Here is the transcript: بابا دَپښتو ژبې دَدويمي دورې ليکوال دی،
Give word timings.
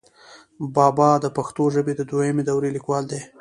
بابا 0.75 1.09
دَپښتو 1.23 1.63
ژبې 1.75 1.93
دَدويمي 1.95 2.43
دورې 2.45 2.69
ليکوال 2.75 3.03
دی، 3.11 3.21